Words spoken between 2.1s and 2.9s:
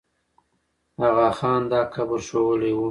ښوولی وو.